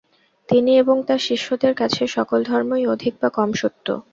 [0.49, 3.87] তিনি এবং তার শিষ্যদের কাছে সকল ধর্মই অধিক বা কম সত্য।